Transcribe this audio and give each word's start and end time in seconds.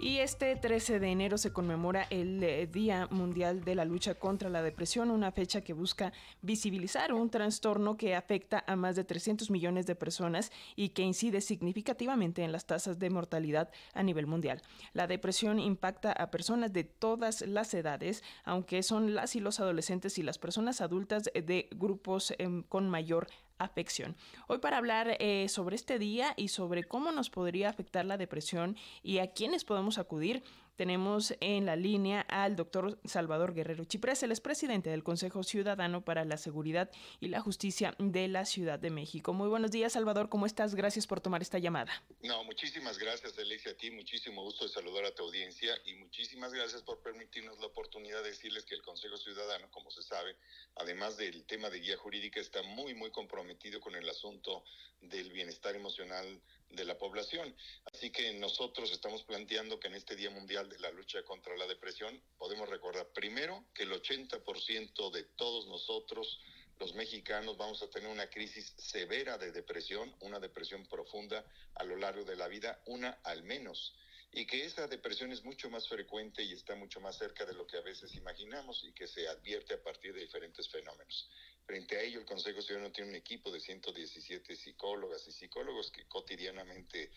Y 0.00 0.18
este 0.18 0.54
13 0.54 1.00
de 1.00 1.08
enero 1.08 1.38
se 1.38 1.52
conmemora 1.52 2.06
el 2.10 2.42
eh, 2.44 2.68
Día 2.68 3.08
Mundial 3.10 3.64
de 3.64 3.74
la 3.74 3.84
Lucha 3.84 4.14
contra 4.14 4.48
la 4.48 4.62
Depresión, 4.62 5.10
una 5.10 5.32
fecha 5.32 5.62
que 5.62 5.72
busca 5.72 6.12
visibilizar 6.40 7.12
un 7.12 7.30
trastorno 7.30 7.96
que 7.96 8.14
afecta 8.14 8.62
a 8.68 8.76
más 8.76 8.94
de 8.94 9.02
300 9.02 9.50
millones 9.50 9.86
de 9.86 9.96
personas 9.96 10.52
y 10.76 10.90
que 10.90 11.02
incide 11.02 11.40
significativamente 11.40 12.44
en 12.44 12.52
las 12.52 12.66
tasas 12.66 13.00
de 13.00 13.10
mortalidad 13.10 13.70
a 13.92 14.04
nivel 14.04 14.28
mundial. 14.28 14.62
La 14.92 15.08
depresión 15.08 15.58
impacta 15.58 16.12
a 16.12 16.30
personas 16.30 16.72
de 16.72 16.84
todas 16.84 17.40
las 17.40 17.74
edades, 17.74 18.22
aunque 18.44 18.84
son 18.84 19.16
las 19.16 19.34
y 19.34 19.40
los 19.40 19.58
adolescentes 19.58 20.16
y 20.18 20.22
las 20.22 20.38
personas 20.38 20.80
adultas 20.80 21.24
de 21.24 21.68
grupos 21.72 22.32
em, 22.38 22.62
con 22.62 22.88
mayor 22.88 23.26
afección. 23.58 24.16
Hoy 24.46 24.58
para 24.58 24.78
hablar 24.78 25.16
eh, 25.18 25.48
sobre 25.48 25.76
este 25.76 25.98
día 25.98 26.34
y 26.36 26.48
sobre 26.48 26.84
cómo 26.84 27.12
nos 27.12 27.30
podría 27.30 27.68
afectar 27.68 28.04
la 28.04 28.16
depresión 28.16 28.76
y 29.02 29.18
a 29.18 29.32
quiénes 29.32 29.64
podemos 29.64 29.98
acudir, 29.98 30.42
tenemos 30.78 31.34
en 31.40 31.66
la 31.66 31.74
línea 31.74 32.20
al 32.20 32.54
doctor 32.54 33.00
Salvador 33.04 33.52
Guerrero 33.52 33.84
Chiprés, 33.84 34.22
el 34.22 34.32
presidente 34.40 34.90
del 34.90 35.02
Consejo 35.02 35.42
Ciudadano 35.42 36.04
para 36.04 36.24
la 36.24 36.36
Seguridad 36.36 36.88
y 37.18 37.26
la 37.28 37.40
Justicia 37.40 37.96
de 37.98 38.28
la 38.28 38.44
Ciudad 38.44 38.78
de 38.78 38.90
México. 38.90 39.32
Muy 39.32 39.48
buenos 39.48 39.72
días, 39.72 39.94
Salvador, 39.94 40.28
¿cómo 40.28 40.46
estás? 40.46 40.76
Gracias 40.76 41.08
por 41.08 41.20
tomar 41.20 41.42
esta 41.42 41.58
llamada. 41.58 41.90
No, 42.22 42.44
muchísimas 42.44 42.96
gracias, 42.96 43.36
Alicia, 43.38 43.72
a 43.72 43.74
ti, 43.74 43.90
muchísimo 43.90 44.44
gusto 44.44 44.66
de 44.66 44.70
saludar 44.70 45.04
a 45.04 45.10
tu 45.12 45.24
audiencia 45.24 45.74
y 45.84 45.94
muchísimas 45.94 46.52
gracias 46.52 46.82
por 46.82 47.02
permitirnos 47.02 47.58
la 47.58 47.66
oportunidad 47.66 48.22
de 48.22 48.28
decirles 48.28 48.64
que 48.64 48.76
el 48.76 48.82
Consejo 48.82 49.16
Ciudadano, 49.16 49.68
como 49.72 49.90
se 49.90 50.04
sabe, 50.04 50.36
además 50.76 51.16
del 51.16 51.44
tema 51.44 51.70
de 51.70 51.80
guía 51.80 51.96
jurídica, 51.96 52.38
está 52.38 52.62
muy, 52.62 52.94
muy 52.94 53.10
comprometido 53.10 53.80
con 53.80 53.96
el 53.96 54.08
asunto 54.08 54.62
del 55.00 55.32
bienestar 55.32 55.74
emocional 55.74 56.40
de 56.70 56.84
la 56.84 56.98
población. 56.98 57.54
Así 57.92 58.10
que 58.10 58.32
nosotros 58.34 58.90
estamos 58.92 59.22
planteando 59.22 59.80
que 59.80 59.88
en 59.88 59.94
este 59.94 60.16
Día 60.16 60.30
Mundial 60.30 60.68
de 60.68 60.78
la 60.78 60.90
Lucha 60.90 61.22
contra 61.22 61.56
la 61.56 61.66
Depresión 61.66 62.20
podemos 62.36 62.68
recordar 62.68 63.08
primero 63.08 63.64
que 63.74 63.84
el 63.84 63.92
80% 63.92 65.10
de 65.10 65.22
todos 65.36 65.66
nosotros, 65.66 66.40
los 66.78 66.94
mexicanos, 66.94 67.56
vamos 67.56 67.82
a 67.82 67.90
tener 67.90 68.08
una 68.08 68.28
crisis 68.30 68.74
severa 68.76 69.38
de 69.38 69.52
depresión, 69.52 70.14
una 70.20 70.38
depresión 70.38 70.86
profunda 70.86 71.44
a 71.74 71.84
lo 71.84 71.96
largo 71.96 72.24
de 72.24 72.36
la 72.36 72.48
vida, 72.48 72.80
una 72.86 73.18
al 73.24 73.42
menos 73.42 73.94
y 74.32 74.46
que 74.46 74.64
esa 74.64 74.86
depresión 74.86 75.32
es 75.32 75.42
mucho 75.44 75.70
más 75.70 75.88
frecuente 75.88 76.42
y 76.42 76.52
está 76.52 76.74
mucho 76.74 77.00
más 77.00 77.16
cerca 77.16 77.46
de 77.46 77.54
lo 77.54 77.66
que 77.66 77.78
a 77.78 77.82
veces 77.82 78.14
imaginamos 78.14 78.84
y 78.84 78.92
que 78.92 79.06
se 79.06 79.26
advierte 79.26 79.74
a 79.74 79.82
partir 79.82 80.12
de 80.12 80.20
diferentes 80.20 80.68
fenómenos. 80.68 81.30
Frente 81.68 81.98
a 81.98 82.00
ello, 82.00 82.18
el 82.18 82.24
Consejo 82.24 82.62
Ciudadano 82.62 82.90
tiene 82.90 83.10
un 83.10 83.16
equipo 83.16 83.50
de 83.52 83.60
117 83.60 84.56
psicólogas 84.56 85.28
y 85.28 85.32
psicólogos 85.32 85.90
que 85.90 86.08
cotidianamente, 86.08 87.10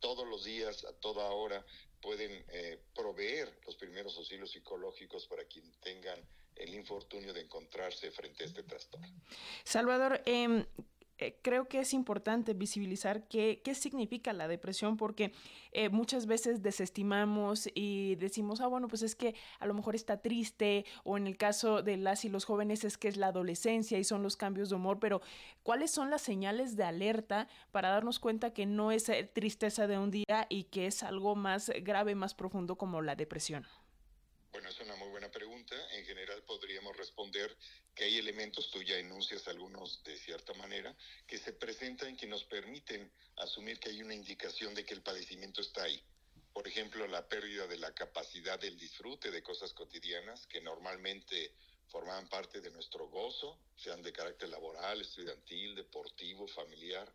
todos 0.00 0.26
los 0.26 0.44
días, 0.44 0.86
a 0.86 0.94
toda 0.94 1.24
hora, 1.24 1.62
pueden 2.00 2.42
eh, 2.48 2.80
proveer 2.94 3.52
los 3.66 3.76
primeros 3.76 4.16
auxilios 4.16 4.50
psicológicos 4.50 5.26
para 5.26 5.44
quien 5.44 5.70
tengan 5.82 6.26
el 6.56 6.72
infortunio 6.72 7.34
de 7.34 7.42
encontrarse 7.42 8.10
frente 8.10 8.44
a 8.44 8.46
este 8.46 8.62
trastorno. 8.62 9.08
Salvador, 9.64 10.22
eh, 10.24 10.64
eh, 11.18 11.36
creo 11.42 11.66
que 11.66 11.80
es 11.80 11.92
importante 11.94 12.54
visibilizar 12.54 13.26
qué, 13.26 13.60
qué 13.64 13.74
significa 13.74 14.32
la 14.32 14.46
depresión 14.46 14.96
porque 14.96 15.32
eh, 15.72 15.88
muchas 15.88 16.26
veces 16.26 16.62
desestimamos 16.62 17.68
y 17.74 18.14
decimos, 18.16 18.60
ah, 18.60 18.68
bueno, 18.68 18.86
pues 18.86 19.02
es 19.02 19.16
que 19.16 19.34
a 19.58 19.66
lo 19.66 19.74
mejor 19.74 19.96
está 19.96 20.22
triste 20.22 20.84
o 21.02 21.16
en 21.16 21.26
el 21.26 21.36
caso 21.36 21.82
de 21.82 21.96
las 21.96 22.24
y 22.24 22.28
los 22.28 22.44
jóvenes 22.44 22.84
es 22.84 22.96
que 22.96 23.08
es 23.08 23.16
la 23.16 23.28
adolescencia 23.28 23.98
y 23.98 24.04
son 24.04 24.22
los 24.22 24.36
cambios 24.36 24.70
de 24.70 24.76
humor, 24.76 25.00
pero 25.00 25.20
¿cuáles 25.64 25.90
son 25.90 26.08
las 26.08 26.22
señales 26.22 26.76
de 26.76 26.84
alerta 26.84 27.48
para 27.72 27.88
darnos 27.88 28.20
cuenta 28.20 28.52
que 28.52 28.66
no 28.66 28.92
es 28.92 29.08
eh, 29.08 29.24
tristeza 29.24 29.88
de 29.88 29.98
un 29.98 30.12
día 30.12 30.46
y 30.48 30.64
que 30.64 30.86
es 30.86 31.02
algo 31.02 31.34
más 31.34 31.72
grave, 31.82 32.14
más 32.14 32.34
profundo 32.34 32.76
como 32.76 33.02
la 33.02 33.16
depresión? 33.16 33.66
Bueno, 34.52 34.68
es 34.68 34.80
una 34.80 34.94
muy 34.96 35.08
buena 35.08 35.17
pregunta. 35.68 35.96
En 35.96 36.04
general 36.04 36.42
podríamos 36.44 36.96
responder 36.96 37.56
que 37.94 38.04
hay 38.04 38.18
elementos, 38.18 38.70
tú 38.70 38.82
ya 38.82 38.96
enuncias 38.98 39.48
algunos 39.48 40.02
de 40.04 40.16
cierta 40.18 40.54
manera, 40.54 40.94
que 41.26 41.38
se 41.38 41.52
presentan 41.52 42.16
que 42.16 42.26
nos 42.26 42.44
permiten 42.44 43.10
asumir 43.36 43.78
que 43.78 43.90
hay 43.90 44.02
una 44.02 44.14
indicación 44.14 44.74
de 44.74 44.84
que 44.84 44.94
el 44.94 45.02
padecimiento 45.02 45.60
está 45.60 45.84
ahí. 45.84 46.02
Por 46.52 46.66
ejemplo, 46.66 47.06
la 47.06 47.28
pérdida 47.28 47.66
de 47.66 47.76
la 47.76 47.92
capacidad 47.94 48.58
del 48.58 48.78
disfrute 48.78 49.30
de 49.30 49.42
cosas 49.42 49.72
cotidianas 49.72 50.46
que 50.46 50.60
normalmente 50.60 51.52
formaban 51.88 52.28
parte 52.28 52.60
de 52.60 52.70
nuestro 52.70 53.08
gozo, 53.08 53.58
sean 53.76 54.02
de 54.02 54.12
carácter 54.12 54.48
laboral, 54.48 55.00
estudiantil, 55.00 55.74
deportivo, 55.74 56.46
familiar. 56.48 57.10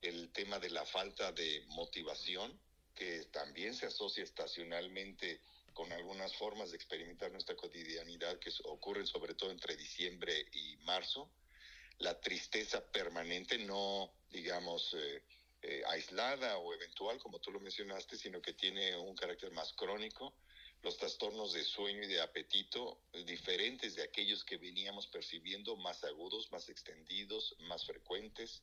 El 0.00 0.30
tema 0.32 0.58
de 0.58 0.70
la 0.70 0.84
falta 0.84 1.32
de 1.32 1.64
motivación, 1.68 2.60
que 2.94 3.24
también 3.32 3.74
se 3.74 3.86
asocia 3.86 4.22
estacionalmente 4.22 5.40
con 5.74 5.92
algunas 5.92 6.34
formas 6.36 6.70
de 6.70 6.76
experimentar 6.76 7.30
nuestra 7.32 7.56
cotidianidad 7.56 8.38
que 8.38 8.50
ocurren 8.64 9.06
sobre 9.06 9.34
todo 9.34 9.50
entre 9.50 9.76
diciembre 9.76 10.46
y 10.52 10.76
marzo. 10.78 11.30
La 11.98 12.18
tristeza 12.20 12.84
permanente, 12.90 13.58
no 13.58 14.14
digamos 14.30 14.94
eh, 14.94 15.22
eh, 15.62 15.82
aislada 15.88 16.58
o 16.58 16.72
eventual, 16.74 17.18
como 17.18 17.40
tú 17.40 17.50
lo 17.50 17.60
mencionaste, 17.60 18.16
sino 18.16 18.40
que 18.40 18.54
tiene 18.54 18.96
un 18.96 19.14
carácter 19.14 19.50
más 19.52 19.72
crónico. 19.74 20.34
Los 20.84 20.98
trastornos 20.98 21.54
de 21.54 21.64
sueño 21.64 22.02
y 22.02 22.08
de 22.08 22.20
apetito, 22.20 23.00
diferentes 23.24 23.94
de 23.94 24.02
aquellos 24.02 24.44
que 24.44 24.58
veníamos 24.58 25.06
percibiendo, 25.06 25.76
más 25.76 26.04
agudos, 26.04 26.52
más 26.52 26.68
extendidos, 26.68 27.56
más 27.60 27.86
frecuentes 27.86 28.62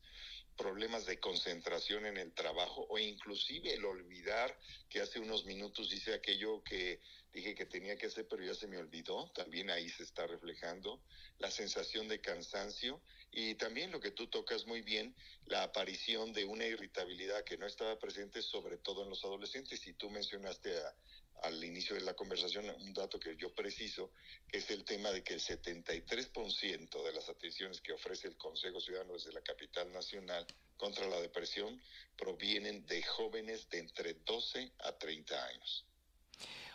problemas 0.56 1.06
de 1.06 1.20
concentración 1.20 2.06
en 2.06 2.18
el 2.18 2.34
trabajo 2.34 2.86
o 2.90 3.00
inclusive 3.00 3.74
el 3.74 3.86
olvidar 3.86 4.56
que 4.90 5.02
hace 5.02 5.20
unos 5.20 5.46
minutos 5.46 5.92
hice 5.92 6.14
aquello 6.14 6.64
que 6.64 7.02
dije 7.34 7.56
que 7.56 7.66
tenía 7.66 7.98
que 7.98 8.08
hacer 8.08 8.28
pero 8.28 8.44
ya 8.44 8.54
se 8.54 8.68
me 8.68 8.78
olvidó, 8.78 9.32
también 9.34 9.70
ahí 9.72 9.90
se 9.90 10.04
está 10.04 10.28
reflejando 10.28 11.02
la 11.40 11.50
sensación 11.50 12.08
de 12.08 12.22
cansancio 12.22 13.02
y 13.32 13.56
también 13.56 13.92
lo 13.92 14.00
que 14.00 14.12
tú 14.12 14.28
tocas 14.28 14.68
muy 14.68 14.82
bien, 14.82 15.16
la 15.46 15.64
aparición 15.64 16.34
de 16.34 16.46
una 16.46 16.66
irritabilidad 16.66 17.44
que 17.44 17.58
no 17.58 17.66
estaba 17.66 17.98
presente 17.98 18.42
sobre 18.42 18.78
todo 18.78 19.04
en 19.04 19.10
los 19.10 19.24
adolescentes 19.24 19.88
y 19.88 19.94
tú 19.94 20.10
mencionaste 20.10 20.78
a, 20.78 20.96
al 21.42 21.64
inicio 21.64 21.96
de 21.96 22.02
la 22.02 22.14
conversación 22.14 22.66
un 22.82 22.94
dato 22.94 23.20
que 23.20 23.36
yo 23.36 23.54
preciso, 23.54 24.12
que 24.48 24.60
es 24.60 24.70
el 24.70 24.84
tema 24.84 25.12
de 25.12 25.24
que 25.24 25.34
el 25.34 25.40
73% 25.40 27.04
de 27.04 27.14
las 27.14 27.30
atenciones 27.30 27.82
que 27.82 27.94
ofrece 27.94 28.28
el 28.28 28.38
Consejo 28.38 28.80
Ciudadano 28.80 29.14
desde 29.14 29.34
la 29.34 29.42
capital 29.42 29.92
nacional 29.92 30.46
contra 30.78 31.08
la 31.08 31.20
depresión 31.20 31.82
provienen 32.18 32.86
de 32.86 33.02
jóvenes 33.04 33.70
de 33.70 33.80
entre 33.80 34.14
12 34.14 34.72
a 34.80 34.92
30 34.94 35.46
años. 35.46 35.86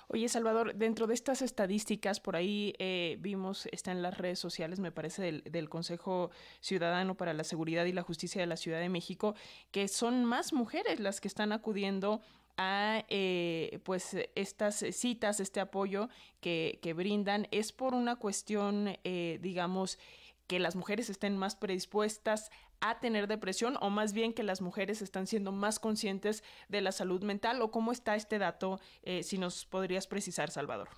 Oye, 0.09 0.28
Salvador, 0.28 0.76
dentro 0.76 1.09
de 1.09 1.15
estas 1.15 1.43
estadísticas, 1.43 2.21
por 2.21 2.37
ahí 2.37 2.75
eh, 2.78 3.16
vimos, 3.19 3.66
está 3.72 3.91
en 3.91 4.03
las 4.03 4.16
redes 4.16 4.38
sociales, 4.38 4.78
me 4.78 4.93
parece, 4.93 5.21
del, 5.21 5.43
del, 5.43 5.69
Consejo 5.69 6.31
Ciudadano 6.60 7.16
para 7.16 7.32
la 7.32 7.43
Seguridad 7.43 7.84
y 7.87 7.93
la 7.93 8.03
Justicia 8.03 8.41
de 8.41 8.47
la 8.47 8.56
Ciudad 8.56 8.78
de 8.78 8.88
México, 8.88 9.34
que 9.72 9.88
son 9.88 10.25
más 10.25 10.53
mujeres 10.53 11.00
las 11.00 11.21
que 11.21 11.26
están 11.26 11.50
acudiendo 11.50 12.22
a 12.56 13.05
eh, 13.09 13.81
pues 13.84 14.17
estas 14.34 14.84
citas, 14.93 15.41
este 15.41 15.61
apoyo 15.61 16.09
que, 16.41 16.78
que, 16.83 16.93
brindan, 16.94 17.49
es 17.50 17.72
por 17.72 17.94
una 17.94 18.17
cuestión, 18.17 18.97
eh, 19.05 19.39
digamos, 19.43 19.99
que 20.47 20.59
las 20.61 20.77
mujeres 20.77 21.11
estén 21.11 21.37
más 21.37 21.56
predispuestas 21.56 22.50
a 22.81 23.00
tener 23.00 23.27
depresión 23.27 23.77
o 23.81 23.91
más 23.91 24.12
bien 24.12 24.33
que 24.33 24.43
las 24.43 24.61
mujeres 24.61 25.03
están 25.03 25.27
siendo 25.27 25.53
más 25.53 25.78
conscientes 25.78 26.44
de 26.69 26.81
la 26.81 26.93
salud 26.93 27.22
mental 27.22 27.62
o 27.62 27.71
cómo 27.71 27.93
está 27.93 28.17
este 28.17 28.39
dato, 28.39 28.81
eh, 29.03 29.23
si 29.23 29.38
nos 29.38 29.65
podrías 29.65 30.06
precisar, 30.06 30.50
Salvador. 30.50 30.88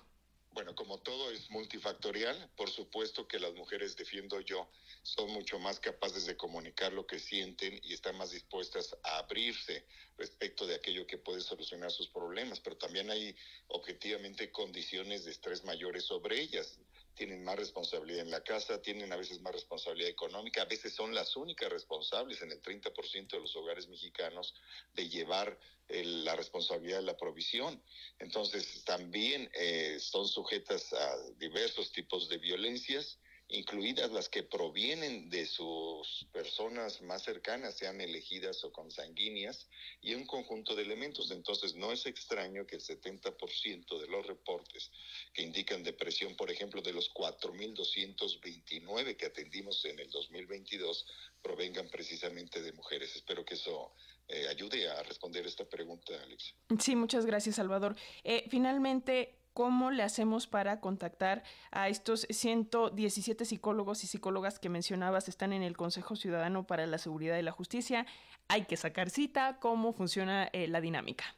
Bueno, 0.59 0.75
como 0.75 0.99
todo 0.99 1.31
es 1.31 1.49
multifactorial, 1.51 2.51
por 2.57 2.69
supuesto 2.69 3.25
que 3.25 3.39
las 3.39 3.53
mujeres, 3.53 3.95
defiendo 3.95 4.41
yo, 4.41 4.69
son 5.03 5.31
mucho 5.31 5.57
más 5.57 5.79
capaces 5.79 6.25
de 6.25 6.35
comunicar 6.35 6.91
lo 6.91 7.07
que 7.07 7.17
sienten 7.17 7.79
y 7.81 7.93
están 7.93 8.17
más 8.17 8.31
dispuestas 8.31 8.93
a 9.03 9.19
abrirse 9.19 9.85
respecto 10.17 10.67
de 10.67 10.75
aquello 10.75 11.07
que 11.07 11.17
puede 11.17 11.39
solucionar 11.39 11.91
sus 11.91 12.09
problemas, 12.09 12.59
pero 12.59 12.75
también 12.75 13.09
hay 13.09 13.33
objetivamente 13.69 14.51
condiciones 14.51 15.23
de 15.23 15.31
estrés 15.31 15.63
mayores 15.63 16.03
sobre 16.03 16.41
ellas. 16.41 16.77
Tienen 17.19 17.43
más 17.43 17.57
responsabilidad 17.57 18.21
en 18.21 18.31
la 18.31 18.41
casa, 18.45 18.81
tienen 18.81 19.11
a 19.11 19.17
veces 19.17 19.41
más 19.41 19.51
responsabilidad 19.51 20.09
económica, 20.09 20.61
a 20.61 20.65
veces 20.65 20.93
son 20.93 21.13
las 21.13 21.35
únicas 21.35 21.69
responsables 21.69 22.41
en 22.41 22.49
el 22.49 22.61
30% 22.61 23.27
de 23.27 23.41
los 23.41 23.53
hogares 23.57 23.89
mexicanos 23.89 24.55
de 24.93 25.09
llevar 25.09 25.59
el, 25.89 26.23
la 26.23 26.37
responsabilidad 26.37 26.99
de 26.99 27.03
la 27.03 27.17
provisión. 27.17 27.83
Entonces, 28.19 28.85
también 28.85 29.51
eh, 29.53 29.97
son 29.99 30.29
sujetas 30.29 30.93
a 30.93 31.17
diversos 31.37 31.91
tipos 31.91 32.29
de 32.29 32.37
violencias 32.37 33.19
incluidas 33.49 34.11
las 34.11 34.29
que 34.29 34.43
provienen 34.43 35.29
de 35.29 35.45
sus 35.47 36.27
personas 36.31 37.01
más 37.01 37.23
cercanas, 37.23 37.75
sean 37.75 37.99
elegidas 37.99 38.63
o 38.63 38.71
consanguíneas, 38.71 39.67
y 40.01 40.13
un 40.13 40.25
conjunto 40.25 40.75
de 40.75 40.83
elementos. 40.83 41.31
Entonces, 41.31 41.75
no 41.75 41.91
es 41.91 42.05
extraño 42.05 42.67
que 42.67 42.75
el 42.75 42.81
70% 42.81 43.99
de 43.99 44.07
los 44.07 44.27
reportes 44.27 44.91
que 45.33 45.41
indican 45.41 45.81
depresión, 45.83 46.35
por 46.35 46.51
ejemplo, 46.51 46.83
de 46.83 46.93
los 46.93 47.11
4.229 47.11 49.17
que 49.17 49.25
atendimos 49.25 49.83
en 49.85 49.99
el 49.99 50.11
2022, 50.11 51.07
provengan 51.41 51.89
precisamente 51.89 52.61
de 52.61 52.71
mujeres. 52.73 53.15
Espero 53.15 53.43
que 53.43 53.55
eso 53.55 53.95
eh, 54.27 54.47
ayude 54.47 54.87
a 54.87 55.01
responder 55.01 55.47
esta 55.47 55.67
pregunta, 55.67 56.13
Alex. 56.21 56.53
Sí, 56.79 56.95
muchas 56.95 57.25
gracias, 57.25 57.55
Salvador. 57.55 57.95
Eh, 58.23 58.45
finalmente, 58.47 59.38
¿cómo 59.53 59.91
le 59.91 60.03
hacemos 60.03 60.47
para 60.47 60.79
contactar 60.79 61.43
a 61.71 61.89
estos 61.89 62.27
117 62.29 63.45
psicólogos 63.45 64.03
y 64.03 64.07
psicólogas 64.07 64.59
que 64.59 64.69
mencionabas 64.69 65.27
están 65.27 65.53
en 65.53 65.63
el 65.63 65.77
Consejo 65.77 66.15
Ciudadano 66.15 66.65
para 66.65 66.85
la 66.87 66.97
Seguridad 66.97 67.37
y 67.37 67.41
la 67.41 67.51
Justicia? 67.51 68.05
Hay 68.47 68.65
que 68.65 68.77
sacar 68.77 69.09
cita, 69.09 69.59
¿cómo 69.59 69.93
funciona 69.93 70.49
eh, 70.53 70.67
la 70.67 70.81
dinámica? 70.81 71.35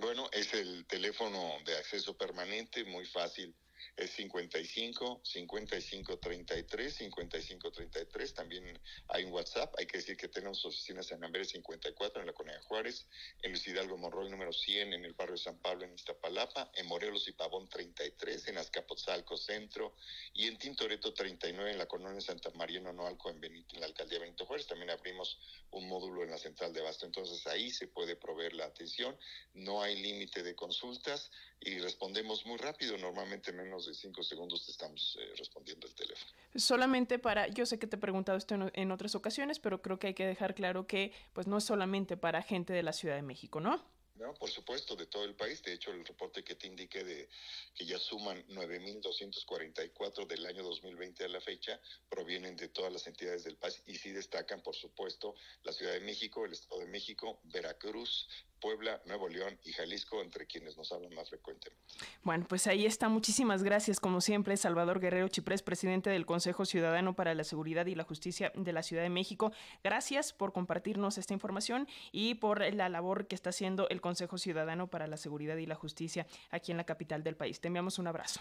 Bueno, 0.00 0.28
es 0.32 0.52
el 0.54 0.86
teléfono 0.86 1.38
de 1.64 1.76
acceso 1.76 2.16
permanente, 2.16 2.84
muy 2.84 3.06
fácil 3.06 3.54
es 3.96 4.10
55 4.12 5.20
55 5.24 6.18
33 6.18 6.94
55 6.94 7.72
33. 7.72 8.34
También 8.34 8.80
hay 9.08 9.24
un 9.24 9.32
WhatsApp. 9.32 9.74
Hay 9.78 9.86
que 9.86 9.98
decir 9.98 10.16
que 10.16 10.28
tenemos 10.28 10.64
oficinas 10.64 11.10
en 11.12 11.22
Amberes 11.24 11.50
54 11.50 12.20
en 12.20 12.26
la 12.26 12.32
Colonia 12.32 12.60
Juárez, 12.62 13.06
en 13.42 13.52
Luis 13.52 13.66
Hidalgo 13.66 13.96
Monroy 13.96 14.30
número 14.30 14.52
100 14.52 14.92
en 14.92 15.04
el 15.04 15.12
barrio 15.12 15.36
San 15.36 15.58
Pablo 15.58 15.84
en 15.84 15.94
Iztapalapa, 15.94 16.70
en 16.74 16.86
Morelos 16.86 17.28
y 17.28 17.32
Pavón 17.32 17.68
33 17.68 18.48
en 18.48 18.58
Azcapotzalco 18.58 19.36
Centro 19.36 19.94
y 20.32 20.46
en 20.46 20.58
Tintoreto 20.58 21.12
39 21.12 21.72
en 21.72 21.78
la 21.78 21.86
Colonia 21.86 22.20
Santa 22.20 22.50
María 22.50 22.80
Nonoalco 22.80 23.30
en, 23.30 23.40
Benito, 23.40 23.74
en 23.74 23.80
la 23.80 23.86
alcaldía 23.86 24.18
Benito 24.18 24.46
Juárez. 24.46 24.66
También 24.66 24.90
abrimos 24.90 25.38
un 25.70 25.88
módulo 25.88 26.22
en 26.22 26.30
la 26.30 26.38
central 26.38 26.72
de 26.72 26.80
abasto. 26.80 27.06
Entonces 27.06 27.46
ahí 27.46 27.70
se 27.70 27.88
puede 27.88 28.16
proveer 28.16 28.54
la 28.54 28.66
atención. 28.66 29.16
No 29.54 29.82
hay 29.82 30.00
límite 30.00 30.42
de 30.42 30.54
consultas 30.54 31.30
y 31.60 31.78
respondemos 31.78 32.44
muy 32.46 32.58
rápido, 32.58 32.98
normalmente 32.98 33.52
menos 33.74 33.86
de 33.86 33.94
cinco 33.94 34.22
segundos 34.22 34.64
te 34.64 34.70
estamos 34.70 35.18
eh, 35.20 35.34
respondiendo 35.36 35.86
el 35.86 35.94
teléfono. 35.94 36.30
Solamente 36.54 37.18
para, 37.18 37.48
yo 37.48 37.66
sé 37.66 37.78
que 37.78 37.86
te 37.86 37.96
he 37.96 37.98
preguntado 37.98 38.38
esto 38.38 38.54
en, 38.54 38.70
en, 38.74 38.92
otras 38.92 39.14
ocasiones, 39.14 39.58
pero 39.58 39.82
creo 39.82 39.98
que 39.98 40.08
hay 40.08 40.14
que 40.14 40.26
dejar 40.26 40.54
claro 40.54 40.86
que 40.86 41.12
pues 41.32 41.46
no 41.46 41.58
es 41.58 41.64
solamente 41.64 42.16
para 42.16 42.42
gente 42.42 42.72
de 42.72 42.82
la 42.82 42.92
Ciudad 42.92 43.16
de 43.16 43.22
México, 43.22 43.60
¿no? 43.60 43.82
No, 44.16 44.32
por 44.34 44.48
supuesto, 44.48 44.94
de 44.94 45.06
todo 45.06 45.24
el 45.24 45.34
país. 45.34 45.60
De 45.64 45.72
hecho, 45.72 45.90
el 45.90 46.04
reporte 46.04 46.44
que 46.44 46.54
te 46.54 46.68
indiqué 46.68 47.02
de 47.02 47.28
que 47.74 47.84
ya 47.84 47.98
suman 47.98 48.46
9.244 48.46 50.26
del 50.28 50.46
año 50.46 50.62
2020 50.62 51.24
a 51.24 51.28
la 51.28 51.40
fecha 51.40 51.80
provienen 52.08 52.54
de 52.54 52.68
todas 52.68 52.92
las 52.92 53.08
entidades 53.08 53.42
del 53.42 53.56
país 53.56 53.82
y 53.86 53.96
sí 53.96 54.12
destacan, 54.12 54.62
por 54.62 54.76
supuesto, 54.76 55.34
la 55.64 55.72
Ciudad 55.72 55.94
de 55.94 56.00
México, 56.00 56.44
el 56.44 56.52
Estado 56.52 56.82
de 56.82 56.86
México, 56.86 57.40
Veracruz, 57.42 58.28
Puebla, 58.64 58.98
Nuevo 59.04 59.28
León 59.28 59.58
y 59.62 59.72
Jalisco, 59.74 60.22
entre 60.22 60.46
quienes 60.46 60.78
nos 60.78 60.90
hablan 60.90 61.12
más 61.12 61.28
frecuentemente. 61.28 61.84
Bueno, 62.22 62.46
pues 62.48 62.66
ahí 62.66 62.86
está. 62.86 63.10
Muchísimas 63.10 63.62
gracias, 63.62 64.00
como 64.00 64.22
siempre, 64.22 64.56
Salvador 64.56 65.00
Guerrero 65.00 65.28
Chiprés, 65.28 65.60
presidente 65.60 66.08
del 66.08 66.24
Consejo 66.24 66.64
Ciudadano 66.64 67.14
para 67.14 67.34
la 67.34 67.44
Seguridad 67.44 67.84
y 67.84 67.94
la 67.94 68.04
Justicia 68.04 68.52
de 68.54 68.72
la 68.72 68.82
Ciudad 68.82 69.02
de 69.02 69.10
México. 69.10 69.52
Gracias 69.82 70.32
por 70.32 70.54
compartirnos 70.54 71.18
esta 71.18 71.34
información 71.34 71.86
y 72.10 72.36
por 72.36 72.62
la 72.72 72.88
labor 72.88 73.26
que 73.26 73.34
está 73.34 73.50
haciendo 73.50 73.86
el 73.90 74.00
Consejo 74.00 74.38
Ciudadano 74.38 74.88
para 74.88 75.08
la 75.08 75.18
Seguridad 75.18 75.58
y 75.58 75.66
la 75.66 75.74
Justicia 75.74 76.26
aquí 76.48 76.70
en 76.70 76.78
la 76.78 76.84
capital 76.84 77.22
del 77.22 77.36
país. 77.36 77.60
Te 77.60 77.68
enviamos 77.68 77.98
un 77.98 78.06
abrazo. 78.06 78.40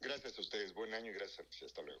Gracias 0.00 0.38
a 0.38 0.40
ustedes. 0.40 0.72
Buen 0.72 0.94
año 0.94 1.10
y 1.10 1.14
gracias. 1.14 1.46
Hasta 1.62 1.82
luego. 1.82 2.00